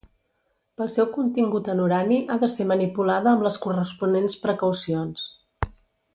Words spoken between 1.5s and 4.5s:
en urani ha de ser manipulada amb les corresponents